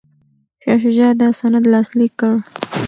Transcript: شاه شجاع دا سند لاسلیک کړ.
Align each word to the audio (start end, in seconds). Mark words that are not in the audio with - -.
شاه 0.61 0.79
شجاع 0.83 1.11
دا 1.21 1.27
سند 1.39 1.63
لاسلیک 1.71 2.13
کړ. 2.19 2.33